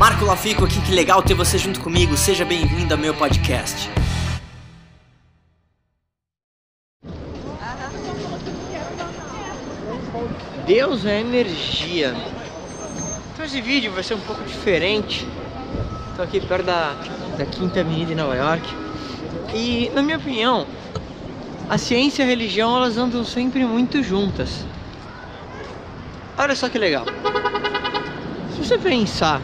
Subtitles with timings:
[0.00, 2.16] Marco Lafico aqui, que legal ter você junto comigo.
[2.16, 3.90] Seja bem-vindo ao meu podcast.
[10.66, 12.16] Deus é energia.
[13.34, 15.28] Então esse vídeo vai ser um pouco diferente.
[16.08, 16.94] Estou aqui perto da,
[17.36, 18.66] da Quinta Avenida em Nova York.
[19.54, 20.66] E na minha opinião,
[21.68, 24.64] a ciência e a religião elas andam sempre muito juntas.
[26.38, 27.04] Olha só que legal.
[28.54, 29.42] Se você pensar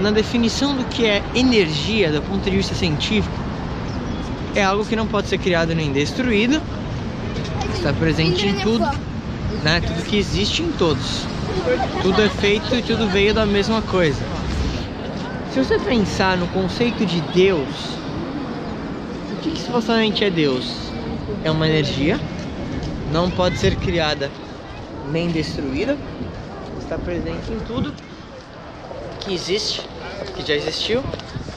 [0.00, 3.34] na definição do que é energia do ponto de vista científico,
[4.54, 6.60] é algo que não pode ser criado nem destruído,
[7.74, 8.84] está presente em tudo,
[9.62, 9.80] né?
[9.80, 11.26] Tudo que existe em todos.
[12.02, 14.20] Tudo é feito e tudo veio da mesma coisa.
[15.52, 17.68] Se você pensar no conceito de Deus,
[19.32, 20.72] o que, que supostamente é Deus?
[21.44, 22.18] É uma energia,
[23.12, 24.30] não pode ser criada
[25.10, 25.96] nem destruída,
[26.78, 27.92] está presente em tudo
[29.34, 29.86] existe,
[30.36, 31.02] que já existiu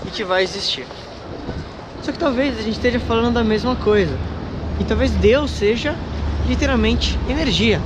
[0.05, 0.85] e que vai existir.
[2.01, 4.17] Só que talvez a gente esteja falando da mesma coisa.
[4.79, 5.95] E talvez Deus seja
[6.47, 7.79] literalmente energia.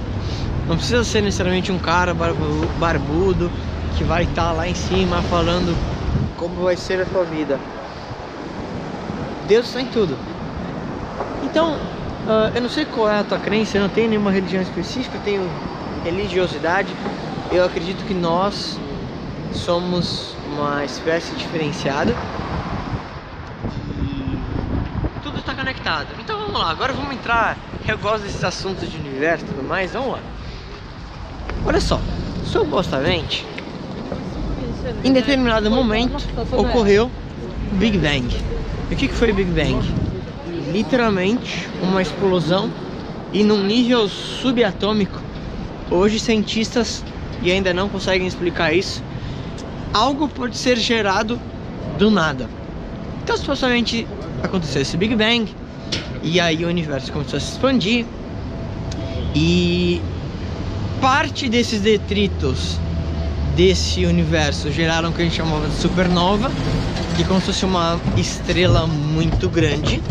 [0.67, 2.14] Não precisa ser necessariamente um cara
[2.80, 3.52] barbudo
[3.97, 5.75] que vai estar lá em cima falando
[6.36, 7.59] como vai ser a sua vida.
[9.47, 10.17] Deus está em tudo.
[11.44, 14.62] Então, uh, eu não sei qual é a tua crença, eu não tenho nenhuma religião
[14.62, 15.50] específica, eu tenho
[16.03, 16.94] religiosidade.
[17.52, 18.78] Eu acredito que nós
[19.53, 22.14] somos uma espécie diferenciada
[24.02, 24.38] e
[25.23, 26.08] tudo está conectado.
[26.20, 27.58] Então vamos lá, agora vamos entrar.
[27.88, 30.20] Eu gosto desses assuntos de universo e tudo mais, vamos lá.
[31.66, 32.00] Olha só,
[32.45, 33.45] supostamente,
[35.03, 36.18] em determinado momento
[36.52, 37.09] ocorreu
[37.72, 38.28] o Big Bang.
[38.90, 39.80] E o que foi o Big Bang?
[40.72, 42.72] Literalmente uma explosão
[43.34, 45.20] e num nível subatômico.
[45.90, 47.03] Hoje cientistas
[47.42, 49.02] e ainda não conseguem explicar isso
[49.98, 51.40] algo pode ser gerado
[51.98, 52.48] do nada.
[53.23, 54.08] Então, supostamente
[54.44, 55.53] aconteceu esse Big Bang,
[56.22, 58.06] e aí o universo começou a se expandir,
[59.35, 60.02] e
[61.02, 62.80] parte desses detritos
[63.56, 66.52] desse universo geraram o que a gente chamava de supernova,
[67.16, 70.02] que é como se fosse uma estrela muito grande.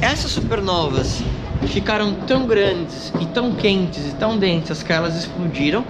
[0.00, 1.22] Essas supernovas
[1.68, 5.84] ficaram tão grandes e tão quentes e tão densas que elas explodiram,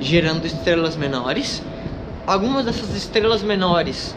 [0.00, 1.62] gerando estrelas menores
[2.28, 4.14] algumas dessas estrelas menores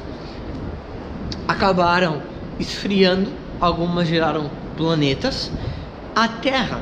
[1.48, 2.22] acabaram
[2.60, 5.50] esfriando, algumas geraram planetas.
[6.14, 6.82] A Terra,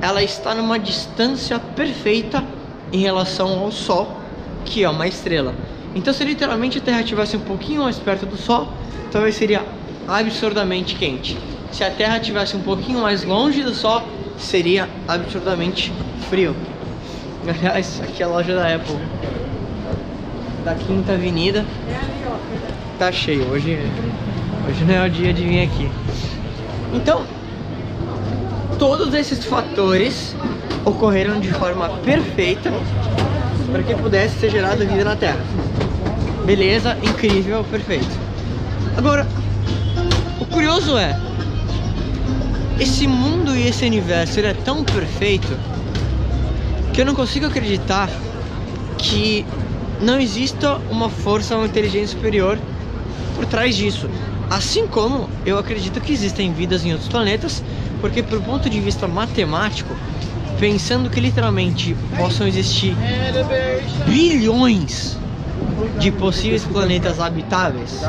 [0.00, 2.44] ela está numa distância perfeita
[2.92, 4.16] em relação ao Sol,
[4.64, 5.52] que é uma estrela.
[5.92, 8.68] Então, se literalmente a Terra estivesse um pouquinho mais perto do Sol,
[9.10, 9.64] talvez seria
[10.06, 11.36] absurdamente quente.
[11.72, 14.04] Se a Terra estivesse um pouquinho mais longe do Sol,
[14.38, 15.92] seria absurdamente
[16.28, 16.54] frio.
[17.44, 19.39] Aliás, aqui é a loja da Apple
[20.64, 21.64] da Quinta Avenida.
[22.98, 23.78] Tá cheio, hoje,
[24.68, 25.90] hoje não é o dia de vir aqui.
[26.92, 27.24] Então,
[28.78, 30.34] todos esses fatores
[30.84, 32.70] ocorreram de forma perfeita
[33.70, 35.40] para que pudesse ser gerada vida na Terra.
[36.44, 38.08] Beleza, incrível, perfeito.
[38.96, 39.26] Agora,
[40.40, 41.18] o curioso é,
[42.78, 45.56] esse mundo e esse universo ele é tão perfeito
[46.92, 48.08] que eu não consigo acreditar
[48.98, 49.46] que
[50.00, 52.58] não exista uma força ou inteligência superior
[53.34, 54.08] por trás disso.
[54.48, 57.62] Assim como eu acredito que existem vidas em outros planetas,
[58.00, 59.94] porque por ponto de vista matemático,
[60.58, 62.96] pensando que literalmente possam existir
[64.06, 65.16] bilhões
[65.98, 68.02] de possíveis planetas habitáveis,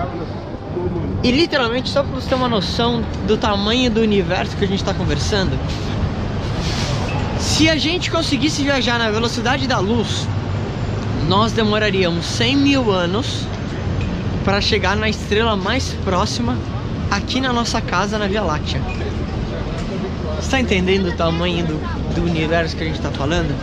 [1.23, 4.79] e literalmente só para você ter uma noção do tamanho do universo que a gente
[4.79, 5.57] está conversando,
[7.39, 10.27] se a gente conseguisse viajar na velocidade da luz
[11.31, 13.45] nós demoraríamos 100 mil anos
[14.43, 16.57] para chegar na estrela mais próxima
[17.09, 18.81] aqui na nossa casa na Via Láctea.
[20.41, 23.55] Está entendendo o tamanho do, do universo que a gente está falando?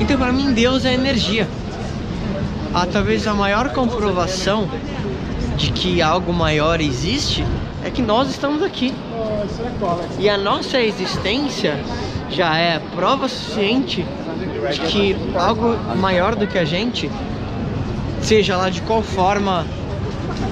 [0.00, 1.46] Então, para mim, Deus é energia.
[2.74, 4.68] Ah, talvez a maior comprovação
[5.56, 7.46] de que algo maior existe
[7.84, 8.92] é que nós estamos aqui.
[10.18, 11.78] E a nossa existência
[12.32, 14.04] já é prova suficiente
[14.72, 17.10] de que algo maior do que a gente,
[18.20, 19.66] seja lá de qual forma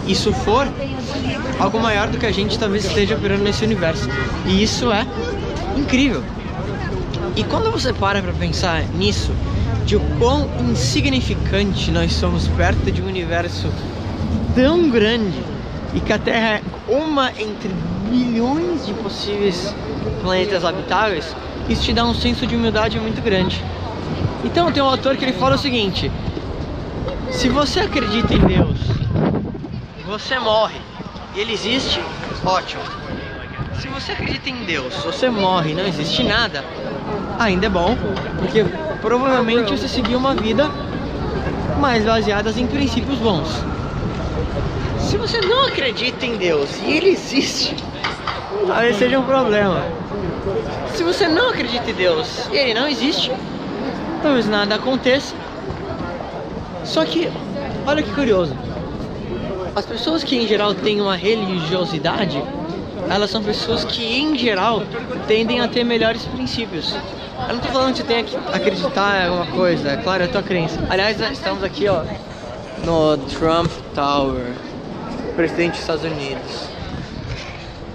[0.06, 0.68] isso for,
[1.58, 4.08] algo maior do que a gente talvez esteja operando nesse universo.
[4.46, 5.06] E isso é
[5.76, 6.22] incrível.
[7.36, 9.32] E quando você para para pensar nisso,
[9.86, 13.68] de o quão insignificante nós somos perto de um universo
[14.54, 15.42] tão grande
[15.94, 16.62] e que a Terra é
[16.92, 17.70] uma entre
[18.08, 19.74] bilhões de possíveis
[20.22, 21.34] planetas habitáveis,
[21.70, 23.64] isso te dá um senso de humildade muito grande.
[24.44, 26.10] Então tem um autor que ele fala o seguinte:
[27.30, 28.78] Se você acredita em Deus,
[30.06, 30.90] você morre
[31.36, 32.00] ele existe,
[32.44, 32.82] ótimo.
[33.80, 36.64] Se você acredita em Deus, você morre e não existe nada,
[37.38, 37.96] ainda é bom,
[38.38, 38.64] porque
[39.00, 40.68] provavelmente você seguiu uma vida
[41.78, 43.48] mais baseada em princípios bons.
[44.98, 47.76] Se você não acredita em Deus e ele existe,
[48.66, 49.84] talvez seja um problema.
[50.94, 53.32] Se você não acredita em Deus e ele não existe,
[54.22, 55.34] talvez nada aconteça.
[56.84, 57.30] Só que,
[57.86, 58.54] olha que curioso.
[59.74, 62.42] As pessoas que em geral têm uma religiosidade,
[63.08, 64.82] elas são pessoas que em geral
[65.26, 66.94] tendem a ter melhores princípios.
[67.48, 70.26] Eu não tô falando que você tem que acreditar em alguma coisa, é claro, é
[70.26, 70.78] a tua crença.
[70.88, 72.02] Aliás, estamos aqui, ó,
[72.84, 74.52] no Trump Tower,
[75.36, 76.68] presidente dos Estados Unidos.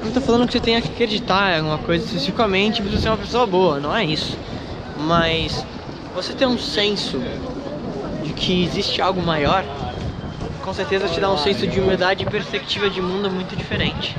[0.06, 3.10] Não tô falando que você tenha que acreditar em alguma coisa especificamente pra você ser
[3.10, 4.38] uma pessoa boa, não é isso.
[5.00, 5.66] Mas
[6.14, 7.20] você ter um senso
[8.24, 9.66] de que existe algo maior,
[10.64, 14.16] com certeza te dá um senso de humildade e perspectiva de mundo muito diferente.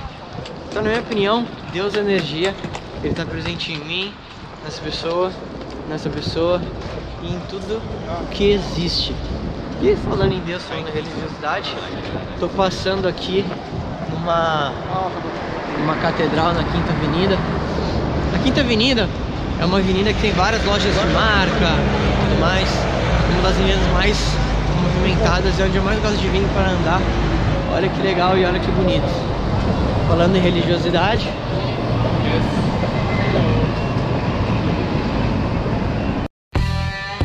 [0.68, 2.52] Então, na minha opinião, Deus é energia,
[3.00, 4.12] Ele está presente em mim,
[4.64, 5.32] nessa pessoa,
[5.88, 6.60] nessa pessoa
[7.22, 7.80] e em tudo
[8.24, 9.14] o que existe.
[9.80, 11.76] E falando em Deus, falando em religiosidade,
[12.34, 13.44] estou passando aqui
[14.10, 14.74] numa,
[15.78, 17.38] numa catedral na Quinta Avenida.
[18.34, 19.08] A Quinta Avenida
[19.60, 21.76] é uma avenida que tem várias lojas de marca
[22.26, 22.68] tudo mais.
[23.30, 24.18] Uma das avenidas mais
[24.82, 27.00] movimentadas e onde eu mais gosto de vir para andar.
[27.74, 29.08] Olha que legal e olha que bonito.
[30.08, 31.28] Falando em religiosidade.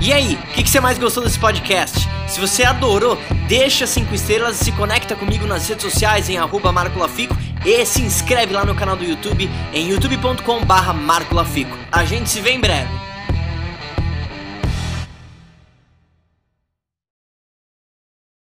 [0.02, 2.10] E aí, o que, que, você mais gostou desse podcast?
[2.32, 3.18] Se você adorou,
[3.50, 6.38] deixa 5 estrelas se conecta comigo nas redes sociais em
[6.72, 7.36] marcolafico
[7.66, 11.78] e se inscreve lá no canal do YouTube em youtube.com barra marcolafico.
[11.92, 13.11] A gente se vê em breve.